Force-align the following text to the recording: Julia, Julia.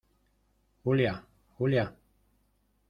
Julia, 0.83 1.13
Julia. 1.59 1.95